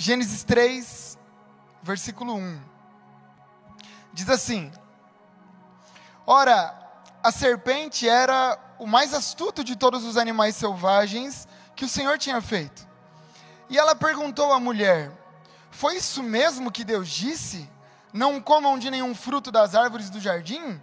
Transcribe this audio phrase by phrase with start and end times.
[0.00, 1.18] Gênesis 3,
[1.82, 2.60] versículo 1.
[4.12, 4.70] Diz assim:
[6.24, 6.72] Ora,
[7.20, 12.40] a serpente era o mais astuto de todos os animais selvagens que o Senhor tinha
[12.40, 12.86] feito.
[13.68, 15.10] E ela perguntou à mulher:
[15.68, 17.68] Foi isso mesmo que Deus disse?
[18.12, 20.80] Não comam de nenhum fruto das árvores do jardim?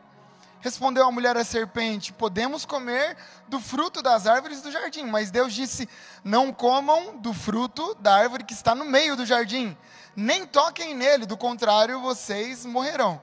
[0.65, 3.15] Respondeu a mulher à serpente: Podemos comer
[3.47, 5.03] do fruto das árvores do jardim.
[5.03, 5.87] Mas Deus disse:
[6.23, 9.77] Não comam do fruto da árvore que está no meio do jardim,
[10.15, 13.21] nem toquem nele, do contrário, vocês morrerão.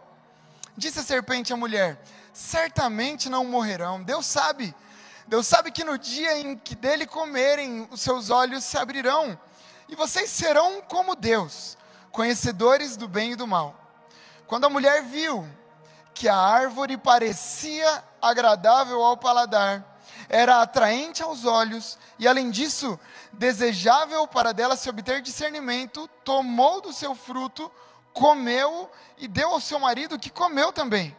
[0.76, 2.00] Disse a serpente à mulher:
[2.32, 4.00] Certamente não morrerão.
[4.00, 4.72] Deus sabe.
[5.26, 9.36] Deus sabe que no dia em que dele comerem, os seus olhos se abrirão,
[9.88, 11.76] e vocês serão como Deus,
[12.12, 13.74] conhecedores do bem e do mal.
[14.46, 15.44] Quando a mulher viu
[16.14, 19.84] que a árvore parecia agradável ao paladar,
[20.28, 22.98] era atraente aos olhos e, além disso,
[23.32, 27.70] desejável para dela se obter discernimento, tomou do seu fruto,
[28.12, 31.16] comeu e deu ao seu marido, que comeu também.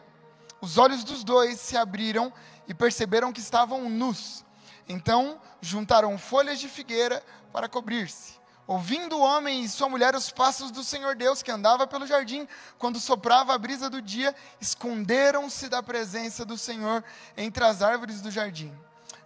[0.60, 2.32] Os olhos dos dois se abriram
[2.66, 4.44] e perceberam que estavam nus.
[4.88, 8.43] Então juntaram folhas de figueira para cobrir-se.
[8.66, 12.48] Ouvindo o homem e sua mulher os passos do Senhor Deus que andava pelo jardim,
[12.78, 17.04] quando soprava a brisa do dia, esconderam-se da presença do Senhor
[17.36, 18.74] entre as árvores do jardim.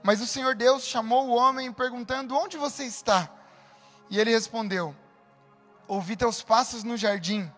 [0.02, 3.30] Mas o Senhor Deus chamou o homem, perguntando: Onde você está?
[4.10, 4.94] E ele respondeu:
[5.86, 7.50] Ouvi teus passos no jardim.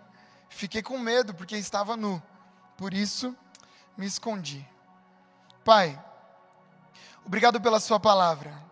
[0.51, 2.23] Fiquei com medo porque estava nu.
[2.77, 3.35] Por isso
[3.97, 4.67] me escondi.
[5.65, 5.99] Pai,
[7.25, 8.70] obrigado pela Sua palavra.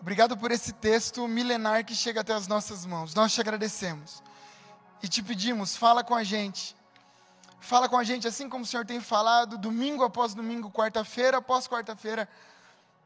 [0.00, 3.14] Obrigado por esse texto milenar que chega até as nossas mãos.
[3.14, 4.22] Nós te agradecemos.
[5.02, 6.76] E te pedimos, fala com a gente.
[7.60, 11.66] Fala com a gente assim como o Senhor tem falado, domingo após domingo, quarta-feira após
[11.66, 12.28] quarta-feira.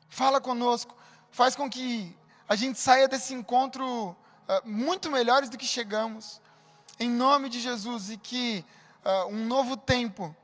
[0.08, 0.94] Fala conosco.
[1.30, 2.14] Faz com que
[2.46, 4.16] a gente saia desse encontro uh,
[4.62, 6.40] muito melhores do que chegamos.
[7.00, 8.10] Em nome de Jesus.
[8.10, 8.64] E que
[9.02, 10.36] uh, um novo tempo,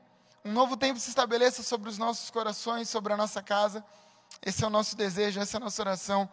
[0.43, 3.85] um novo tempo se estabeleça sobre os nossos corações, sobre a nossa casa.
[4.41, 6.29] Esse é o nosso desejo, essa é a nossa oração.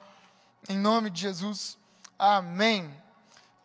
[0.69, 1.77] Em nome de Jesus.
[2.19, 2.93] Amém.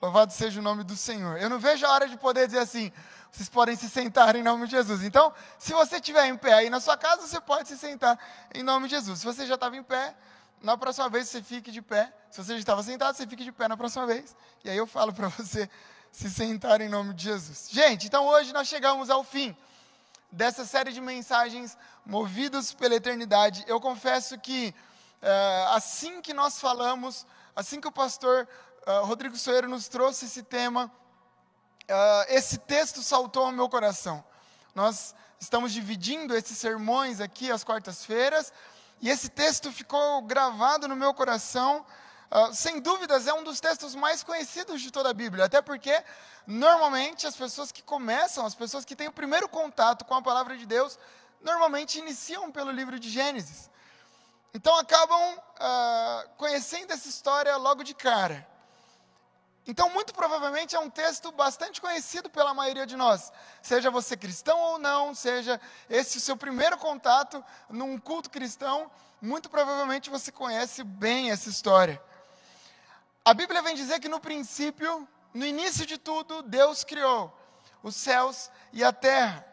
[0.01, 1.37] Louvado seja o nome do Senhor.
[1.37, 2.91] Eu não vejo a hora de poder dizer assim,
[3.31, 5.03] vocês podem se sentar em nome de Jesus.
[5.03, 8.19] Então, se você estiver em pé aí na sua casa, você pode se sentar
[8.53, 9.19] em nome de Jesus.
[9.19, 10.15] Se você já estava em pé,
[10.61, 12.11] na próxima vez você fique de pé.
[12.31, 14.35] Se você já estava sentado, você fique de pé na próxima vez.
[14.63, 15.69] E aí eu falo para você
[16.11, 17.69] se sentar em nome de Jesus.
[17.71, 19.55] Gente, então hoje nós chegamos ao fim
[20.31, 23.65] dessa série de mensagens movidos pela eternidade.
[23.67, 24.73] Eu confesso que
[25.21, 27.25] uh, assim que nós falamos,
[27.55, 28.47] assim que o pastor
[28.87, 34.23] uh, Rodrigo Soeiro nos trouxe esse tema, uh, esse texto saltou ao meu coração.
[34.73, 38.53] Nós estamos dividindo esses sermões aqui às quartas-feiras,
[39.01, 41.85] e esse texto ficou gravado no meu coração
[42.31, 46.01] Uh, sem dúvidas, é um dos textos mais conhecidos de toda a Bíblia, até porque,
[46.47, 50.55] normalmente, as pessoas que começam, as pessoas que têm o primeiro contato com a palavra
[50.55, 50.97] de Deus,
[51.41, 53.69] normalmente iniciam pelo livro de Gênesis.
[54.53, 58.47] Então, acabam uh, conhecendo essa história logo de cara.
[59.67, 63.29] Então, muito provavelmente, é um texto bastante conhecido pela maioria de nós.
[63.61, 65.59] Seja você cristão ou não, seja
[65.89, 68.89] esse o seu primeiro contato num culto cristão,
[69.21, 72.01] muito provavelmente você conhece bem essa história.
[73.23, 77.31] A Bíblia vem dizer que no princípio, no início de tudo, Deus criou
[77.83, 79.45] os céus e a terra.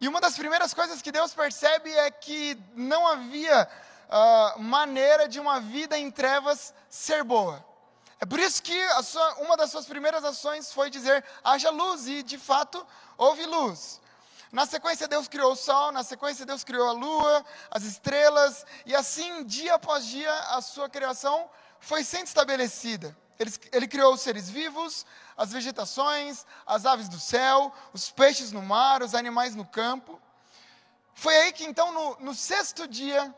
[0.00, 3.68] E uma das primeiras coisas que Deus percebe é que não havia
[4.08, 7.64] uh, maneira de uma vida em trevas ser boa.
[8.20, 12.22] É por isso que sua, uma das suas primeiras ações foi dizer: haja luz, e
[12.22, 12.86] de fato
[13.18, 14.00] houve luz.
[14.52, 18.94] Na sequência, Deus criou o sol, na sequência, Deus criou a lua, as estrelas, e
[18.94, 21.48] assim, dia após dia, a sua criação
[21.80, 23.16] foi sendo estabelecida.
[23.38, 28.60] Ele, ele, criou os seres vivos, as vegetações, as aves do céu, os peixes no
[28.60, 30.20] mar, os animais no campo.
[31.14, 33.34] Foi aí que, então, no, no sexto dia,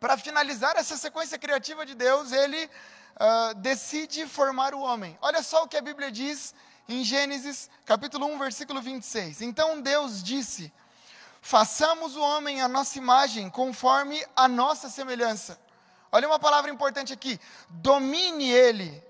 [0.00, 5.16] para finalizar essa sequência criativa de Deus, ele uh, decide formar o homem.
[5.20, 6.52] Olha só o que a Bíblia diz
[6.88, 9.42] em Gênesis, capítulo 1, versículo 26.
[9.42, 10.72] Então Deus disse:
[11.40, 15.67] Façamos o homem à nossa imagem, conforme a nossa semelhança
[16.10, 17.38] Olha uma palavra importante aqui:
[17.68, 19.06] domine ele.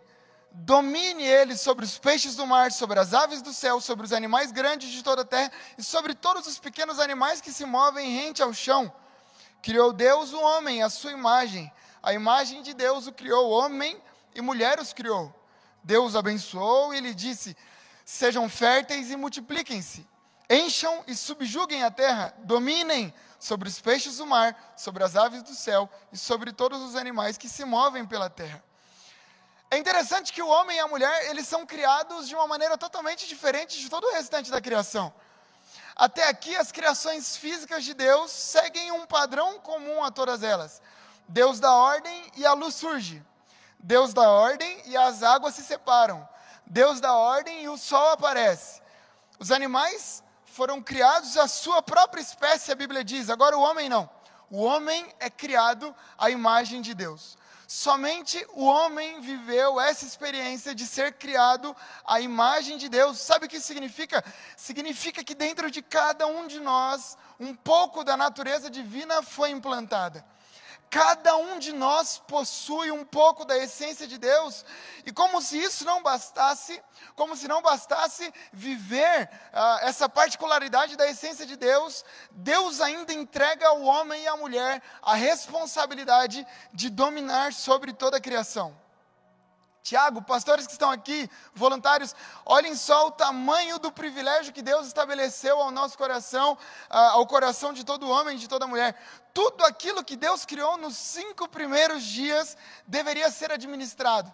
[0.51, 4.51] Domine ele sobre os peixes do mar, sobre as aves do céu, sobre os animais
[4.51, 8.43] grandes de toda a terra e sobre todos os pequenos animais que se movem rente
[8.43, 8.93] ao chão.
[9.63, 11.71] Criou Deus o homem, a sua imagem.
[12.03, 14.01] A imagem de Deus o criou, homem
[14.35, 15.33] e mulher os criou.
[15.83, 17.57] Deus abençoou e lhe disse:
[18.05, 20.07] Sejam férteis e multipliquem-se.
[20.51, 25.55] Encham e subjuguem a terra, dominem sobre os peixes do mar, sobre as aves do
[25.55, 28.65] céu e sobre todos os animais que se movem pela terra.
[29.71, 33.29] É interessante que o homem e a mulher, eles são criados de uma maneira totalmente
[33.29, 35.13] diferente de todo o restante da criação.
[35.95, 40.81] Até aqui, as criações físicas de Deus seguem um padrão comum a todas elas.
[41.29, 43.23] Deus dá ordem e a luz surge.
[43.79, 46.27] Deus dá ordem e as águas se separam.
[46.65, 48.81] Deus dá ordem e o sol aparece.
[49.39, 50.23] Os animais
[50.59, 53.31] foram criados à sua própria espécie, a Bíblia diz.
[53.31, 54.11] Agora o homem não.
[54.51, 57.39] O homem é criado à imagem de Deus.
[57.69, 63.21] Somente o homem viveu essa experiência de ser criado à imagem de Deus.
[63.21, 64.25] Sabe o que significa?
[64.57, 70.25] Significa que dentro de cada um de nós, um pouco da natureza divina foi implantada.
[70.91, 74.65] Cada um de nós possui um pouco da essência de Deus,
[75.05, 76.83] e como se isso não bastasse,
[77.15, 83.69] como se não bastasse viver uh, essa particularidade da essência de Deus, Deus ainda entrega
[83.69, 88.88] ao homem e à mulher a responsabilidade de dominar sobre toda a criação.
[89.89, 92.15] Tiago, pastores que estão aqui, voluntários,
[92.45, 96.59] olhem só o tamanho do privilégio que Deus estabeleceu ao nosso coração,
[96.91, 98.95] ao coração de todo homem de toda mulher.
[99.33, 102.55] Tudo aquilo que Deus criou nos cinco primeiros dias
[102.87, 104.31] deveria ser administrado.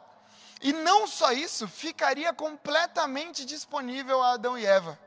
[0.60, 4.98] E não só isso, ficaria completamente disponível a Adão e Eva.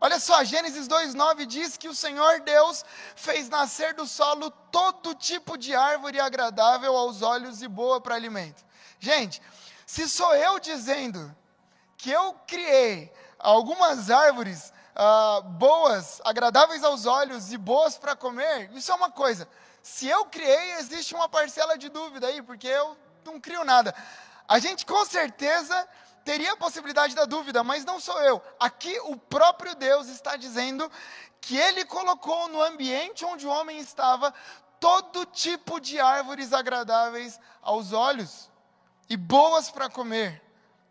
[0.00, 2.82] Olha só, Gênesis 2,9 diz que o Senhor Deus
[3.14, 8.64] fez nascer do solo todo tipo de árvore agradável aos olhos e boa para alimento.
[9.04, 9.42] Gente,
[9.84, 11.36] se sou eu dizendo
[11.98, 18.90] que eu criei algumas árvores uh, boas, agradáveis aos olhos e boas para comer, isso
[18.90, 19.46] é uma coisa.
[19.82, 22.96] Se eu criei, existe uma parcela de dúvida aí, porque eu
[23.26, 23.94] não crio nada.
[24.48, 25.86] A gente com certeza
[26.24, 28.40] teria a possibilidade da dúvida, mas não sou eu.
[28.58, 30.90] Aqui o próprio Deus está dizendo
[31.42, 34.32] que ele colocou no ambiente onde o homem estava
[34.80, 38.53] todo tipo de árvores agradáveis aos olhos
[39.08, 40.42] e boas para comer,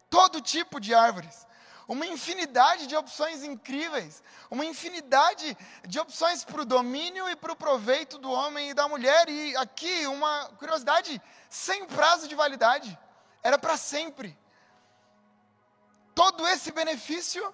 [0.10, 1.48] todo tipo de árvores,
[1.88, 5.58] uma infinidade de opções incríveis, uma infinidade
[5.88, 9.56] de opções para o domínio e para o proveito do homem e da mulher, e
[9.58, 12.98] aqui uma curiosidade sem prazo de validade,
[13.42, 14.38] era para sempre.
[16.16, 17.54] Todo esse benefício,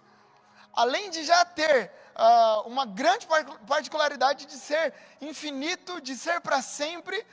[0.73, 3.27] além de já ter uh, uma grande
[3.67, 7.25] particularidade de ser infinito, de ser para sempre,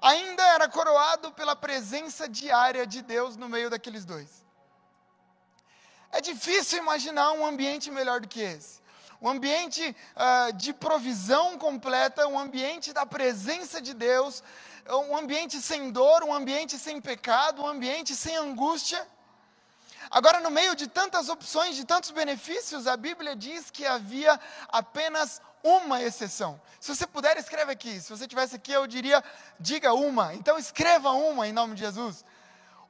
[0.00, 4.44] ainda era coroado pela presença diária de Deus no meio daqueles dois.
[6.10, 8.82] É difícil imaginar um ambiente melhor do que esse.
[9.20, 14.42] Um ambiente uh, de provisão completa, um ambiente da presença de Deus,
[15.08, 19.06] um ambiente sem dor, um ambiente sem pecado, um ambiente sem angústia.
[20.10, 24.38] Agora, no meio de tantas opções, de tantos benefícios, a Bíblia diz que havia
[24.68, 26.60] apenas uma exceção.
[26.78, 27.98] Se você puder, escreve aqui.
[27.98, 29.24] Se você tivesse aqui, eu diria,
[29.58, 30.34] diga uma.
[30.34, 32.22] Então escreva uma em nome de Jesus.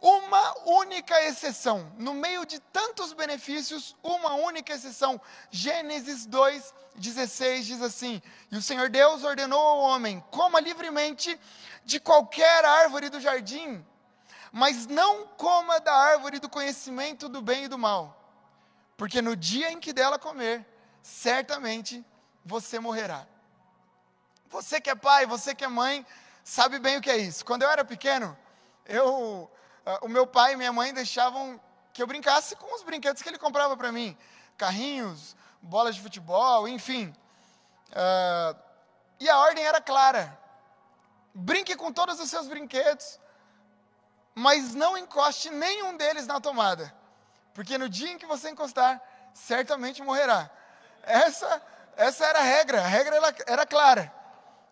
[0.00, 1.92] Uma única exceção.
[1.96, 5.20] No meio de tantos benefícios, uma única exceção.
[5.52, 11.38] Gênesis 2, 16 diz assim: E o Senhor Deus ordenou ao homem: coma livremente
[11.84, 13.86] de qualquer árvore do jardim,
[14.52, 18.20] mas não coma da árvore do conhecimento do bem e do mal,
[18.96, 20.66] porque no dia em que dela comer,
[21.02, 22.04] certamente
[22.44, 23.26] você morrerá.
[24.50, 26.06] Você que é pai, você que é mãe,
[26.44, 27.44] sabe bem o que é isso.
[27.44, 28.36] Quando eu era pequeno,
[28.86, 29.50] eu,
[29.86, 31.60] uh, o meu pai e minha mãe deixavam
[31.92, 34.16] que eu brincasse com os brinquedos que ele comprava para mim,
[34.56, 37.14] carrinhos, bolas de futebol, enfim.
[37.90, 38.56] Uh,
[39.18, 40.38] e a ordem era clara:
[41.32, 43.18] brinque com todos os seus brinquedos,
[44.34, 46.94] mas não encoste nenhum deles na tomada,
[47.54, 49.00] porque no dia em que você encostar,
[49.32, 50.50] certamente morrerá.
[51.02, 51.62] Essa
[51.96, 54.12] essa era a regra, a regra era, era clara.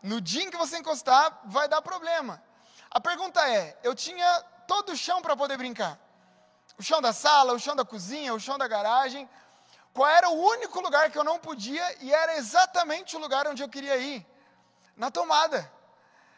[0.03, 2.43] No dia em que você encostar, vai dar problema.
[2.91, 5.99] A pergunta é: eu tinha todo o chão para poder brincar?
[6.79, 9.29] O chão da sala, o chão da cozinha, o chão da garagem.
[9.93, 13.63] Qual era o único lugar que eu não podia e era exatamente o lugar onde
[13.63, 14.27] eu queria ir?
[14.97, 15.71] Na tomada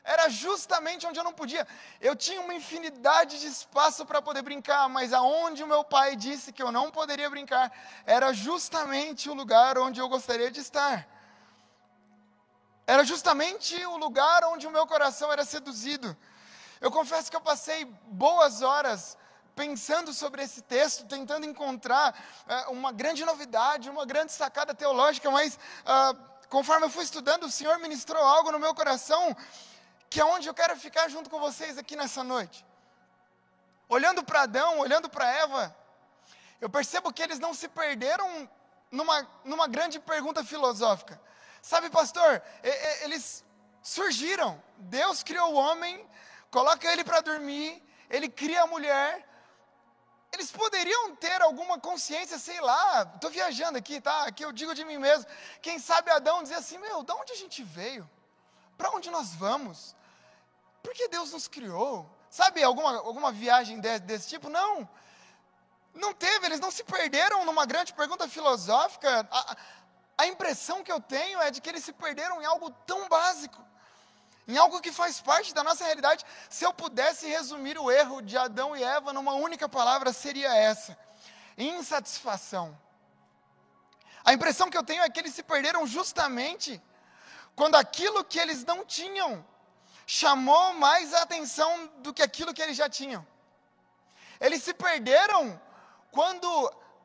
[0.05, 1.67] era justamente onde eu não podia.
[1.99, 6.53] Eu tinha uma infinidade de espaço para poder brincar, mas aonde o meu pai disse
[6.53, 7.73] que eu não poderia brincar,
[8.05, 11.09] era justamente o lugar onde eu gostaria de estar.
[12.87, 16.15] Era justamente o lugar onde o meu coração era seduzido.
[16.83, 19.17] Eu confesso que eu passei boas horas
[19.57, 22.15] pensando sobre esse texto, tentando encontrar
[22.47, 26.19] uh, uma grande novidade, uma grande sacada teológica, mas uh,
[26.51, 29.35] conforme eu fui estudando, o Senhor ministrou algo no meu coração
[30.11, 32.65] que é onde eu quero ficar junto com vocês aqui nessa noite.
[33.89, 35.77] Olhando para Adão, olhando para Eva,
[36.61, 38.49] eu percebo que eles não se perderam
[38.91, 41.21] numa, numa grande pergunta filosófica.
[41.61, 42.43] Sabe, pastor,
[43.03, 43.45] eles
[43.83, 44.63] surgiram.
[44.79, 46.09] Deus criou o homem,
[46.51, 49.27] coloca ele para dormir, ele cria a mulher,
[50.33, 54.25] eles poderiam ter alguma consciência, sei lá, estou viajando aqui, tá?
[54.25, 55.27] Aqui eu digo de mim mesmo.
[55.63, 58.09] Quem sabe Adão dizia assim: Meu, de onde a gente veio?
[58.77, 59.95] Para onde nós vamos?
[60.83, 62.09] Por que Deus nos criou?
[62.29, 64.49] Sabe alguma, alguma viagem de, desse tipo?
[64.49, 64.89] Não.
[65.95, 69.27] Não teve, eles não se perderam numa grande pergunta filosófica.
[69.31, 69.57] A,
[70.19, 73.65] a impressão que eu tenho é de que eles se perderam em algo tão básico,
[74.47, 76.25] em algo que faz parte da nossa realidade.
[76.51, 80.99] Se eu pudesse resumir o erro de Adão e Eva numa única palavra, seria essa:
[81.57, 82.77] insatisfação.
[84.25, 86.83] A impressão que eu tenho é que eles se perderam justamente
[87.55, 89.45] quando aquilo que eles não tinham
[90.07, 93.27] chamou mais a atenção do que aquilo que eles já tinham.
[94.41, 95.61] Eles se perderam
[96.11, 96.49] quando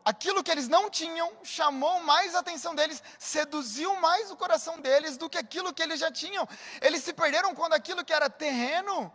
[0.04, 5.18] aquilo que eles não tinham chamou mais a atenção deles, seduziu mais o coração deles
[5.18, 6.48] do que aquilo que eles já tinham.
[6.82, 9.14] Eles se perderam quando aquilo que era terreno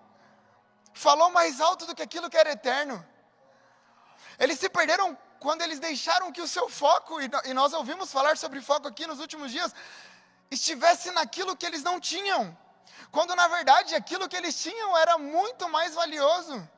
[0.92, 3.04] falou mais alto do que aquilo que era eterno.
[4.38, 8.60] Eles se perderam quando eles deixaram que o seu foco, e nós ouvimos falar sobre
[8.62, 9.74] foco aqui nos últimos dias,
[10.50, 12.56] estivesse naquilo que eles não tinham,
[13.10, 16.68] quando na verdade aquilo que eles tinham era muito mais valioso.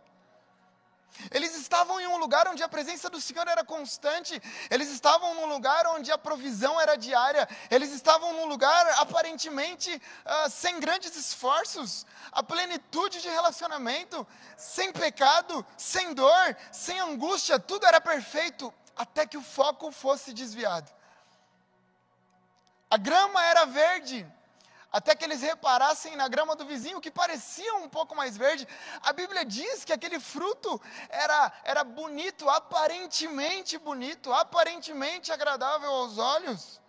[1.30, 5.46] Eles estavam em um lugar onde a presença do Senhor era constante, eles estavam num
[5.46, 12.06] lugar onde a provisão era diária, eles estavam num lugar aparentemente uh, sem grandes esforços,
[12.30, 19.36] a plenitude de relacionamento, sem pecado, sem dor, sem angústia, tudo era perfeito, até que
[19.38, 20.95] o foco fosse desviado.
[22.96, 24.26] A grama era verde,
[24.90, 28.66] até que eles reparassem na grama do vizinho que parecia um pouco mais verde.
[29.02, 36.80] A Bíblia diz que aquele fruto era, era bonito, aparentemente bonito, aparentemente agradável aos olhos.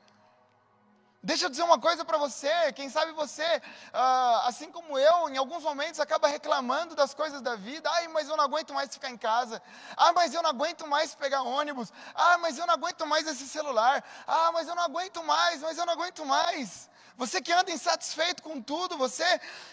[1.28, 5.36] Deixa eu dizer uma coisa para você, quem sabe você, ah, assim como eu, em
[5.36, 7.92] alguns momentos acaba reclamando das coisas da vida.
[7.96, 9.62] Ai, mas eu não aguento mais ficar em casa.
[9.98, 11.92] Ah, mas eu não aguento mais pegar ônibus.
[12.16, 14.02] Ah, mas eu não aguento mais esse celular.
[14.26, 16.90] Ah, mas eu não aguento mais, mas eu não aguento mais.
[17.18, 19.28] Você que anda insatisfeito com tudo, você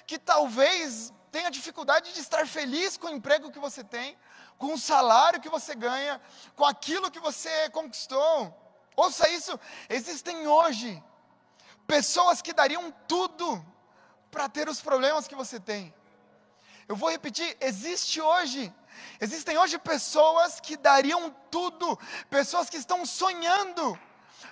[0.08, 4.18] que talvez tenha dificuldade de estar feliz com o emprego que você tem,
[4.58, 6.20] com o salário que você ganha,
[6.56, 8.52] com aquilo que você conquistou.
[8.96, 9.56] Ouça isso,
[9.88, 11.00] existem hoje
[11.86, 13.64] pessoas que dariam tudo
[14.30, 15.94] para ter os problemas que você tem.
[16.88, 18.72] Eu vou repetir, existe hoje
[19.20, 21.98] Existem hoje pessoas que dariam tudo,
[22.28, 23.98] pessoas que estão sonhando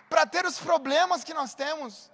[0.09, 2.11] para ter os problemas que nós temos.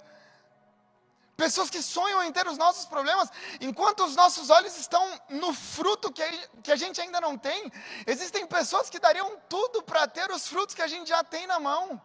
[1.36, 6.10] Pessoas que sonham em ter os nossos problemas, enquanto os nossos olhos estão no fruto
[6.10, 7.70] que a, gente ainda não tem,
[8.08, 11.60] existem pessoas que dariam tudo para ter os frutos que a gente já tem na
[11.60, 12.00] mão.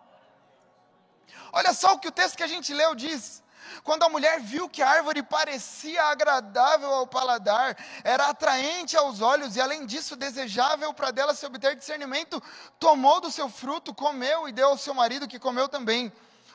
[1.52, 3.44] Olha só o que o texto que a gente leu diz.
[3.84, 9.56] Quando a mulher viu que a árvore parecia agradável ao paladar, era atraente aos olhos
[9.56, 12.42] e, além disso, desejável para dela se obter discernimento,
[12.80, 16.12] tomou do seu fruto, comeu e deu ao seu marido, que comeu também.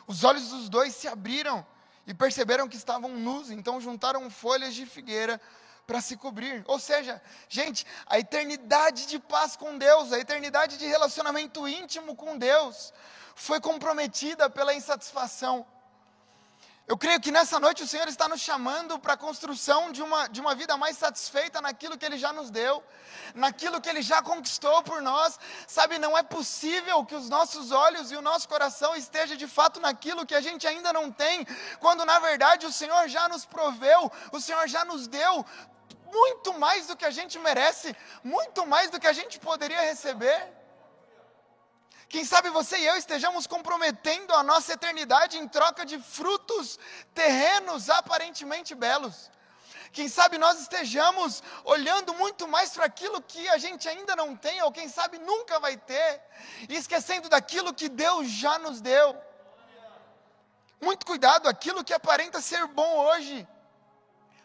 [0.07, 1.67] Os olhos dos dois se abriram
[2.07, 5.41] e perceberam que estavam nus, então juntaram folhas de figueira
[5.87, 6.65] para se cobrir.
[6.67, 12.39] Ou seja, gente, a eternidade de paz com Deus, a eternidade de relacionamento íntimo com
[12.39, 12.93] Deus,
[13.39, 15.65] foi comprometida pela insatisfação.
[16.89, 20.27] Eu creio que nessa noite o Senhor está nos chamando para a construção de uma,
[20.27, 22.83] de uma vida mais satisfeita naquilo que Ele já nos deu,
[23.35, 25.39] naquilo que Ele já conquistou por nós.
[25.69, 29.79] Sabe, não é possível que os nossos olhos e o nosso coração esteja de fato
[29.79, 31.47] naquilo que a gente ainda não tem,
[31.79, 35.47] quando na verdade o Senhor já nos proveu, o Senhor já nos deu
[36.07, 40.58] muito mais do que a gente merece, muito mais do que a gente poderia receber.
[42.09, 46.79] Quem sabe você e eu estejamos comprometendo a nossa eternidade em troca de frutos
[47.15, 49.31] terrenos aparentemente belos.
[49.93, 54.63] Quem sabe nós estejamos olhando muito mais para aquilo que a gente ainda não tem,
[54.63, 56.23] ou quem sabe nunca vai ter,
[56.69, 59.17] e esquecendo daquilo que Deus já nos deu.
[60.81, 63.47] Muito cuidado, aquilo que aparenta ser bom hoje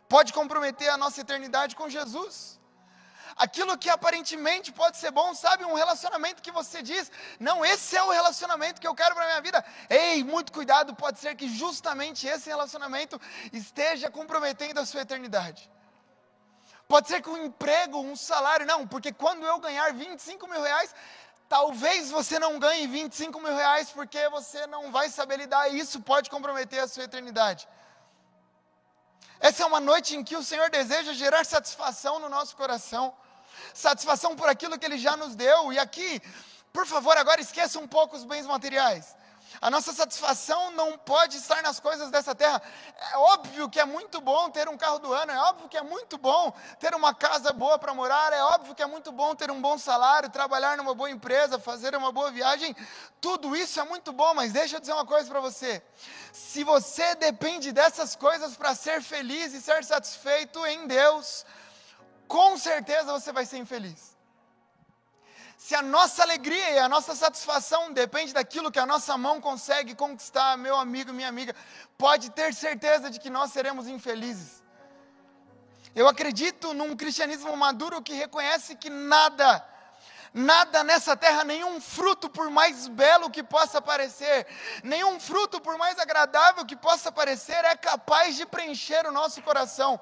[0.10, 2.60] pode comprometer a nossa eternidade com Jesus
[3.36, 5.66] aquilo que aparentemente pode ser bom, sabe?
[5.66, 9.42] Um relacionamento que você diz, não, esse é o relacionamento que eu quero para minha
[9.42, 9.64] vida.
[9.90, 13.20] Ei, muito cuidado, pode ser que justamente esse relacionamento
[13.52, 15.70] esteja comprometendo a sua eternidade.
[16.88, 20.94] Pode ser que um emprego, um salário, não, porque quando eu ganhar 25 mil reais,
[21.50, 26.02] talvez você não ganhe 25 mil reais porque você não vai saber lidar, e isso
[26.02, 27.68] pode comprometer a sua eternidade.
[29.40, 33.14] Essa é uma noite em que o Senhor deseja gerar satisfação no nosso coração
[33.74, 35.74] satisfação por aquilo que Ele já nos deu.
[35.74, 36.22] E aqui,
[36.72, 39.16] por favor, agora esqueça um pouco os bens materiais.
[39.62, 42.62] A nossa satisfação não pode estar nas coisas dessa terra.
[43.14, 45.82] É óbvio que é muito bom ter um carro do ano, é óbvio que é
[45.82, 49.52] muito bom ter uma casa boa para morar, é óbvio que é muito bom ter
[49.52, 52.76] um bom salário, trabalhar numa boa empresa, fazer uma boa viagem.
[53.22, 55.82] Tudo isso é muito bom, mas deixa eu dizer uma coisa para você.
[56.32, 61.46] Se você depende dessas coisas para ser feliz e ser satisfeito em Deus,
[62.34, 64.18] com certeza você vai ser infeliz.
[65.56, 69.94] Se a nossa alegria e a nossa satisfação depende daquilo que a nossa mão consegue
[69.94, 71.56] conquistar, meu amigo, minha amiga,
[71.96, 74.64] pode ter certeza de que nós seremos infelizes.
[75.96, 79.64] Eu acredito num cristianismo maduro que reconhece que nada,
[80.34, 84.48] nada nessa terra, nenhum fruto, por mais belo que possa parecer,
[84.84, 90.00] nenhum fruto, por mais agradável que possa parecer, é capaz de preencher o nosso coração.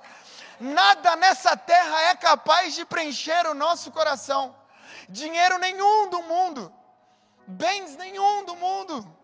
[0.61, 4.55] Nada nessa terra é capaz de preencher o nosso coração
[5.11, 6.73] dinheiro nenhum do mundo,
[7.45, 9.17] bens nenhum do mundo,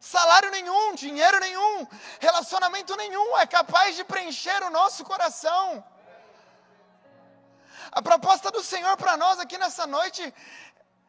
[0.00, 1.86] salário nenhum, dinheiro nenhum,
[2.18, 5.84] relacionamento nenhum é capaz de preencher o nosso coração.
[7.92, 10.34] A proposta do Senhor para nós aqui nessa noite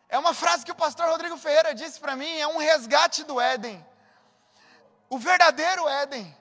[0.08, 3.40] é uma frase que o pastor Rodrigo Ferreira disse para mim: é um resgate do
[3.40, 3.86] Éden.
[5.10, 6.39] O verdadeiro Éden.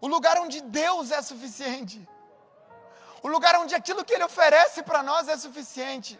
[0.00, 2.06] O lugar onde Deus é suficiente
[3.22, 6.18] o lugar onde aquilo que Ele oferece para nós é suficiente,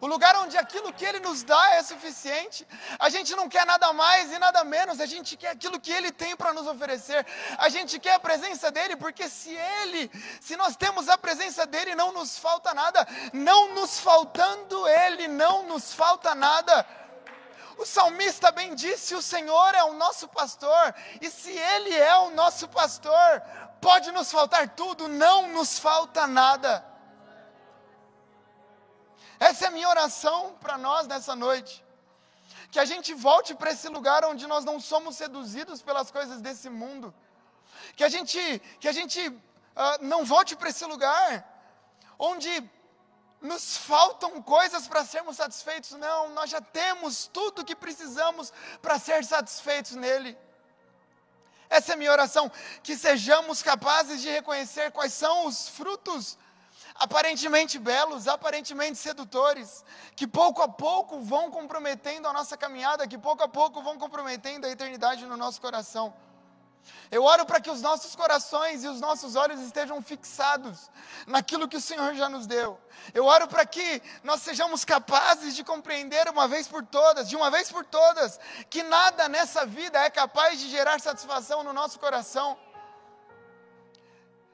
[0.00, 2.66] o lugar onde aquilo que Ele nos dá é suficiente.
[2.98, 6.12] A gente não quer nada mais e nada menos, a gente quer aquilo que Ele
[6.12, 7.26] tem para nos oferecer.
[7.56, 11.94] A gente quer a presença dEle, porque se Ele, se nós temos a presença dEle,
[11.94, 13.08] não nos falta nada.
[13.32, 16.86] Não nos faltando Ele, não nos falta nada.
[17.76, 22.30] O salmista bem disse: O Senhor é o nosso pastor, e se Ele é o
[22.30, 23.42] nosso pastor,
[23.80, 26.84] Pode nos faltar tudo, não nos falta nada.
[29.38, 31.84] Essa é a minha oração para nós nessa noite.
[32.70, 36.68] Que a gente volte para esse lugar onde nós não somos seduzidos pelas coisas desse
[36.68, 37.14] mundo.
[37.94, 38.40] Que a gente,
[38.80, 39.34] que a gente uh,
[40.00, 41.46] não volte para esse lugar
[42.18, 42.50] onde
[43.46, 45.92] nos faltam coisas para sermos satisfeitos.
[45.92, 50.36] Não, nós já temos tudo o que precisamos para ser satisfeitos nele.
[51.68, 52.50] Essa é a minha oração,
[52.82, 56.38] que sejamos capazes de reconhecer quais são os frutos
[56.94, 63.42] aparentemente belos, aparentemente sedutores, que pouco a pouco vão comprometendo a nossa caminhada, que pouco
[63.42, 66.14] a pouco vão comprometendo a eternidade no nosso coração.
[67.10, 70.90] Eu oro para que os nossos corações e os nossos olhos estejam fixados
[71.26, 72.80] naquilo que o Senhor já nos deu.
[73.14, 77.50] Eu oro para que nós sejamos capazes de compreender uma vez por todas, de uma
[77.50, 82.58] vez por todas, que nada nessa vida é capaz de gerar satisfação no nosso coração.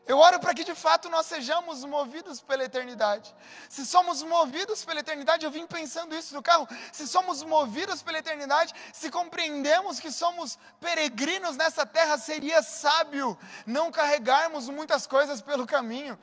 [0.07, 3.33] Eu oro para que de fato nós sejamos movidos pela eternidade.
[3.69, 6.69] Se somos movidos pela eternidade, eu vim pensando isso no carro.
[6.93, 13.93] Se somos movidos pela eternidade, se compreendemos que somos peregrinos nessa terra, seria sábio não
[13.93, 16.19] carregarmos muitas coisas pelo caminho.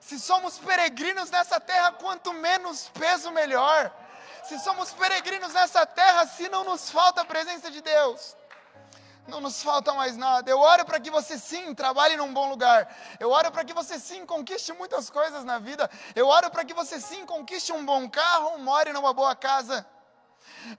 [0.00, 3.92] Se somos peregrinos nessa terra, quanto menos peso, melhor.
[4.44, 8.37] Se somos peregrinos nessa terra, se não nos falta a presença de Deus
[9.28, 10.50] não nos falta mais nada.
[10.50, 12.94] Eu oro para que você sim trabalhe num bom lugar.
[13.20, 15.88] Eu oro para que você sim conquiste muitas coisas na vida.
[16.14, 19.86] Eu oro para que você sim conquiste um bom carro, more numa boa casa.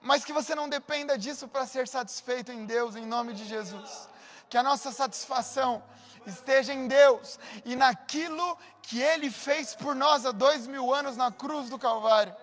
[0.02, 4.08] Mas que você não dependa disso para ser satisfeito em Deus, em nome de Jesus.
[4.48, 5.82] Que a nossa satisfação
[6.26, 11.30] esteja em Deus e naquilo que Ele fez por nós há dois mil anos na
[11.30, 12.34] cruz do Calvário.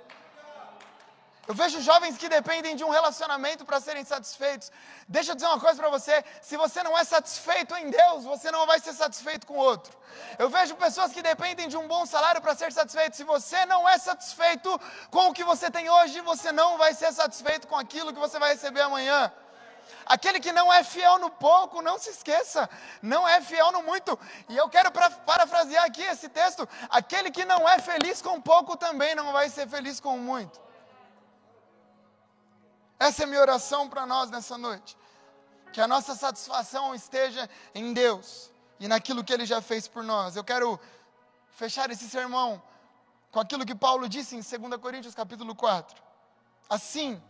[1.48, 4.70] Eu vejo jovens que dependem de um relacionamento para serem satisfeitos.
[5.08, 8.52] Deixa eu dizer uma coisa para você: se você não é satisfeito em Deus, você
[8.52, 9.96] não vai ser satisfeito com outro.
[10.38, 13.16] Eu vejo pessoas que dependem de um bom salário para ser satisfeito.
[13.16, 14.70] Se você não é satisfeito
[15.10, 18.38] com o que você tem hoje, você não vai ser satisfeito com aquilo que você
[18.38, 19.32] vai receber amanhã.
[20.06, 22.70] Aquele que não é fiel no pouco, não se esqueça,
[23.02, 24.20] não é fiel no muito.
[24.50, 29.16] E eu quero parafrasear aqui esse texto: aquele que não é feliz com pouco também
[29.16, 30.67] não vai ser feliz com muito.
[33.00, 34.98] Essa é minha oração para nós nessa noite.
[35.72, 40.36] Que a nossa satisfação esteja em Deus e naquilo que Ele já fez por nós.
[40.36, 40.80] Eu quero
[41.52, 42.62] fechar esse sermão
[43.32, 46.02] com aquilo que Paulo disse em 2 Coríntios capítulo 4.
[46.70, 47.22] Assim,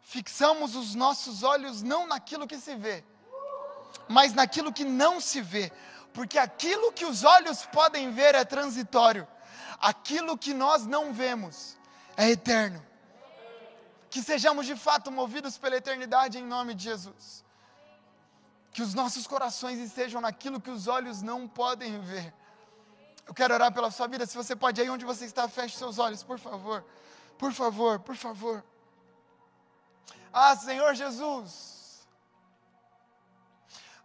[0.00, 3.04] fixamos os nossos olhos não naquilo que se vê,
[4.08, 5.72] mas naquilo que não se vê,
[6.12, 9.26] porque aquilo que os olhos podem ver é transitório,
[9.80, 11.76] aquilo que nós não vemos
[12.16, 12.84] é eterno
[14.14, 17.44] que sejamos de fato movidos pela eternidade em nome de Jesus.
[18.70, 22.32] Que os nossos corações estejam naquilo que os olhos não podem ver.
[23.26, 24.24] Eu quero orar pela sua vida.
[24.24, 26.84] Se você pode aí onde você está, feche seus olhos, por favor.
[27.36, 28.64] Por favor, por favor.
[30.32, 32.06] Ah, Senhor Jesus,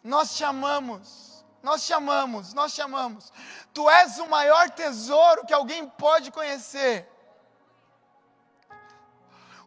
[0.04, 3.32] nós te amamos, nós te amamos, nós te amamos.
[3.76, 7.08] Tu és o maior tesouro que alguém pode conhecer.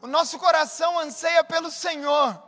[0.03, 2.43] O nosso coração anseia pelo Senhor,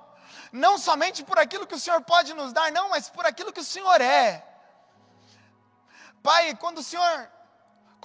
[0.53, 3.61] não somente por aquilo que o Senhor pode nos dar, não, mas por aquilo que
[3.61, 4.45] o Senhor é.
[6.23, 7.31] Pai, quando o Senhor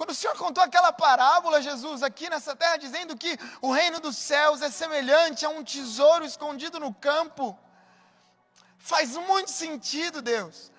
[0.00, 4.16] quando o Senhor contou aquela parábola, Jesus, aqui nessa terra, dizendo que o reino dos
[4.16, 7.58] céus é semelhante a um tesouro escondido no campo,
[8.78, 10.72] faz muito sentido, Deus.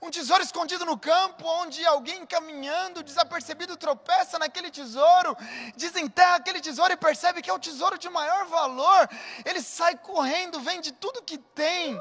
[0.00, 5.36] Um tesouro escondido no campo, onde alguém caminhando desapercebido tropeça naquele tesouro,
[5.76, 9.08] desenterra aquele tesouro e percebe que é o tesouro de maior valor.
[9.44, 11.98] Ele sai correndo, vende tudo que tem,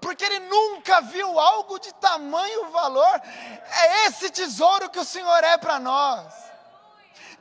[0.00, 3.20] porque ele nunca viu algo de tamanho valor.
[3.82, 6.51] É esse tesouro que o Senhor é para nós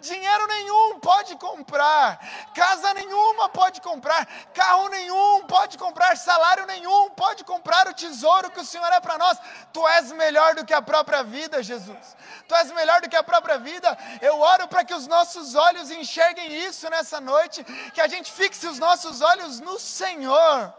[0.02, 2.20] dinheiro nenhum pode comprar,
[2.54, 8.60] casa nenhuma pode comprar, carro nenhum pode comprar, salário nenhum pode comprar o tesouro que
[8.60, 9.38] o Senhor é para nós.
[9.72, 12.18] Tu és melhor do que a própria vida, Jesus.
[12.48, 13.98] Tu és melhor do que a própria vida.
[14.22, 18.68] Eu oro para que os nossos olhos enxerguem isso nessa noite, que a gente fixe
[18.68, 20.74] os nossos olhos no Senhor.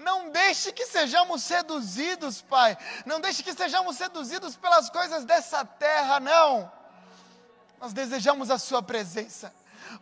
[0.00, 2.76] Não deixe que sejamos seduzidos, Pai.
[3.06, 6.81] Não deixe que sejamos seduzidos pelas coisas dessa terra, não.
[7.82, 9.52] Nós desejamos a Sua presença.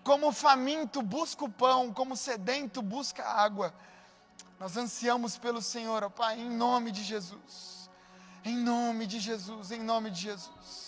[0.05, 3.73] Como faminto busca o pão, como sedento busca a água.
[4.59, 7.88] Nós ansiamos pelo Senhor, ó Pai, em nome de Jesus.
[8.45, 10.80] Em nome de Jesus, em nome de Jesus.